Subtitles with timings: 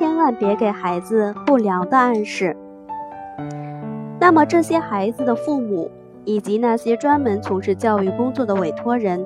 [0.00, 2.56] 千万别给孩子不良的暗示。
[4.18, 5.90] 那么，这些孩子的父母
[6.24, 9.22] 以及那些专门从事教育工作的委托人，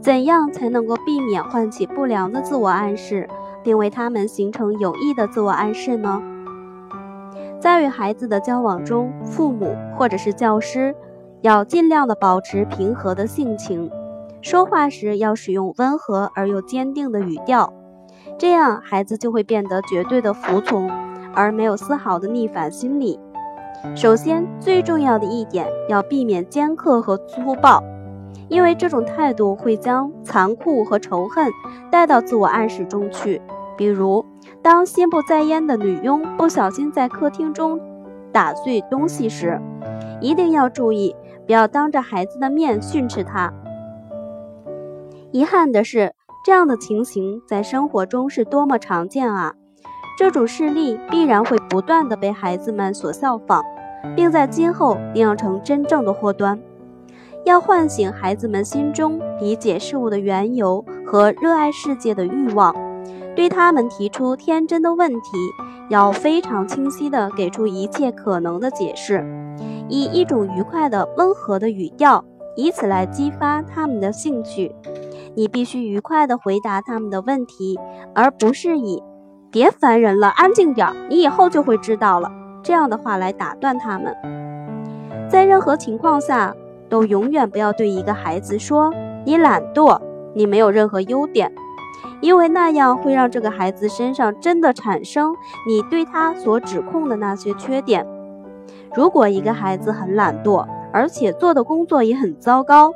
[0.00, 3.28] 怎样才能够避免唤起不良的自我暗示，
[3.62, 6.20] 并为他们形成有益的自我暗示呢？
[7.60, 10.92] 在与孩子的交往中，父母或者是教师
[11.42, 13.88] 要尽量的保持平和的性情，
[14.42, 17.72] 说话时要使用温和而又坚定的语调，
[18.38, 20.90] 这样孩子就会变得绝对的服从，
[21.34, 23.18] 而没有丝毫的逆反心理。
[23.94, 27.82] 首先，最重要的一点要避免尖刻和粗暴，
[28.48, 31.50] 因为这种态度会将残酷和仇恨
[31.90, 33.40] 带到自我暗示中去。
[33.76, 34.24] 比如，
[34.62, 37.78] 当心不在焉的女佣不小心在客厅中
[38.32, 39.60] 打碎东西时，
[40.20, 41.14] 一定要注意，
[41.46, 43.52] 不要当着孩子的面训斥她。
[45.30, 46.14] 遗憾的是，
[46.46, 49.52] 这样的情形在生活中是多么常见啊！
[50.16, 53.64] 这种事例必然会不断的被孩子们所效仿，
[54.14, 56.56] 并在今后酿成真正的祸端。
[57.44, 62.72] 要唤醒孩子们心中理解事物的缘由和热爱世界的欲望。
[63.34, 65.20] 对他们提出天真的问题，
[65.90, 69.26] 要非常清晰地给出一切可能的解释，
[69.88, 74.72] 以一种愉快的、温和的语调，以此来激发他们的兴趣。
[75.36, 77.78] 你必须愉快地回答他们的问题，
[78.14, 79.02] 而不是以
[79.52, 82.32] “别烦人了，安静点儿，你以后就会知道了”
[82.64, 84.16] 这样的话来打断他们。
[85.28, 86.54] 在任何情况下，
[86.88, 88.92] 都永远不要对一个孩子说
[89.24, 90.00] “你懒惰，
[90.34, 91.52] 你没有任何优点”。
[92.22, 95.34] 因为那样会让这个孩子身上真的产生
[95.66, 98.06] 你对他所指控的那些缺点。
[98.94, 102.90] 如果一个孩子很懒惰，而且做的工作也很糟糕，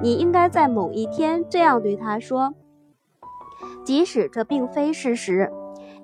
[0.00, 2.54] 你应该在某一天这样对他说：
[3.82, 5.50] 即使这并非事实，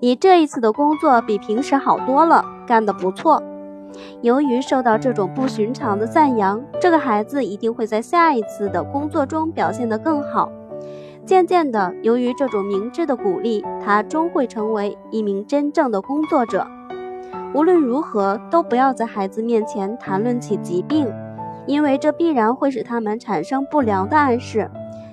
[0.01, 3.41] 你这一次的工作比平时好多了，干得不错。
[4.23, 10.51] 由于受到这种不寻常的赞扬，这个孩子一定会在下一次的工作中表现得更好。
[11.25, 16.67] 渐渐的，由于这种明智的鼓励，他终会成为一名真正的工作者。
[17.55, 21.07] 无论如何，都不要在孩子面前谈论起疾病，
[21.67, 24.71] 因为这必然会使他们产生不良的暗示。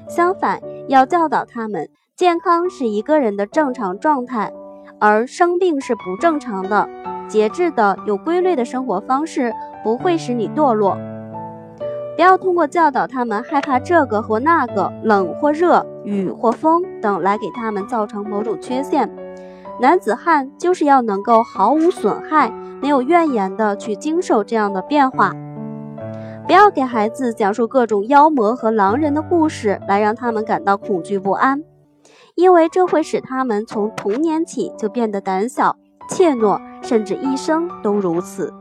[0.07, 4.51] 相反，要教导他们，健康是一个人的正常状态，
[4.99, 6.87] 而生病是不正常的。
[7.27, 9.53] 节制的、有规律的生活方式
[9.83, 10.97] 不会使你堕落。
[12.15, 19.09] 不要通过教导他们害怕这个或那个、冷或热、雨或风等来给他们造成某种缺陷。
[19.81, 25.33] 男子汉就是要能够毫无损害、没有怨言的去经受这样的变化。
[26.45, 31.63] 不要给孩子讲述各种妖魔和狼人的故事来让他们感到恐惧不安，
[32.35, 35.77] 因为这会使他们从童年起就变得胆小、
[36.09, 38.53] 怯懦，甚至一生都如此。